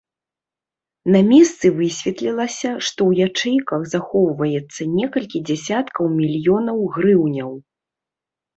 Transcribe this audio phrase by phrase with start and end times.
[1.15, 7.51] На месцы высветлілася, што ў ячэйках захоўваецца некалькі дзясяткаў мільёнаў грыўняў.